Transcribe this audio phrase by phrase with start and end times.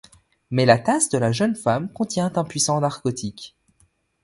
[0.49, 3.55] Mais la tasse de la jeune femme contient un puissant narcotique.